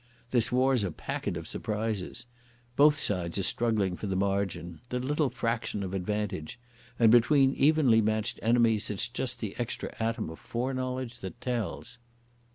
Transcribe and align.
This 0.31 0.51
war's 0.51 0.83
a 0.83 0.91
packet 0.91 1.37
of 1.37 1.47
surprises. 1.47 2.25
Both 2.75 2.99
sides 2.99 3.37
are 3.37 3.43
struggling 3.43 3.95
for 3.95 4.07
the 4.07 4.15
margin, 4.15 4.79
the 4.89 4.97
little 4.97 5.29
fraction 5.29 5.83
of 5.83 5.93
advantage, 5.93 6.59
and 6.97 7.11
between 7.11 7.53
evenly 7.53 8.01
matched 8.01 8.39
enemies 8.41 8.89
it's 8.89 9.07
just 9.07 9.39
the 9.41 9.55
extra 9.59 9.93
atom 9.99 10.31
of 10.31 10.39
foreknowledge 10.39 11.19
that 11.19 11.39
tells." 11.39 11.99